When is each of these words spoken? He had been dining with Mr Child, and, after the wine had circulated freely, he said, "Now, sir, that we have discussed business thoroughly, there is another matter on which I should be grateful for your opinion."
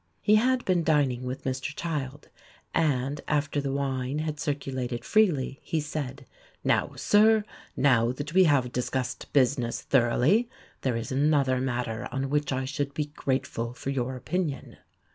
He 0.23 0.37
had 0.37 0.65
been 0.65 0.83
dining 0.83 1.25
with 1.25 1.43
Mr 1.43 1.75
Child, 1.75 2.29
and, 2.73 3.21
after 3.27 3.61
the 3.61 3.71
wine 3.71 4.17
had 4.17 4.39
circulated 4.39 5.05
freely, 5.05 5.59
he 5.61 5.79
said, 5.79 6.25
"Now, 6.63 6.93
sir, 6.95 7.43
that 7.77 8.33
we 8.33 8.45
have 8.45 8.71
discussed 8.71 9.31
business 9.31 9.83
thoroughly, 9.83 10.49
there 10.81 10.97
is 10.97 11.11
another 11.11 11.61
matter 11.61 12.07
on 12.11 12.31
which 12.31 12.51
I 12.51 12.65
should 12.65 12.95
be 12.95 13.11
grateful 13.15 13.75
for 13.75 13.91
your 13.91 14.15
opinion." 14.15 14.77